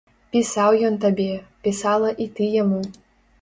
[0.35, 1.27] Пісаў ён табе,
[1.67, 2.81] пісала і ты яму.